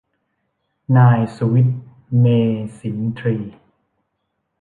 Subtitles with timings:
[0.97, 1.77] นายสุวิทย์
[2.19, 2.25] เม
[2.79, 3.55] ษินทรีย์